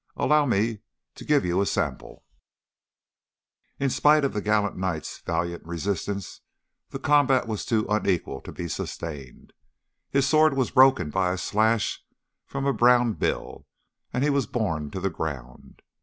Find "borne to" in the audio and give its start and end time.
14.47-14.99